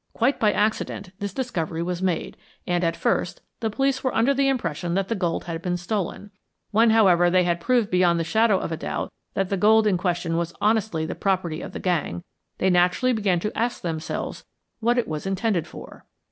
Quite 0.13 0.39
by 0.39 0.51
accident 0.51 1.11
this 1.19 1.31
discovery 1.31 1.83
was 1.83 2.01
made, 2.01 2.35
and, 2.65 2.83
at 2.83 2.95
first, 2.97 3.39
the 3.59 3.69
police 3.69 4.03
were 4.03 4.15
under 4.15 4.33
the 4.33 4.47
impression 4.47 4.95
that 4.95 5.09
the 5.09 5.13
gold 5.15 5.43
had 5.43 5.61
been 5.61 5.77
stolen. 5.77 6.31
When, 6.71 6.89
however, 6.89 7.29
they 7.29 7.43
had 7.43 7.61
proved 7.61 7.91
beyond 7.91 8.19
the 8.19 8.23
shadow 8.23 8.57
of 8.57 8.71
a 8.71 8.77
doubt 8.77 9.11
that 9.35 9.49
the 9.49 9.57
gold 9.57 9.85
in 9.85 9.99
question 9.99 10.37
was 10.37 10.55
honestly 10.59 11.05
the 11.05 11.13
property 11.13 11.61
of 11.61 11.71
the 11.71 11.79
gang, 11.79 12.23
they 12.57 12.71
naturally 12.71 13.13
began 13.13 13.39
to 13.41 13.55
ask 13.55 13.81
themselves 13.83 14.43
what 14.79 14.97
it 14.97 15.07
was 15.07 15.27
intended 15.27 15.67
for. 15.67 16.07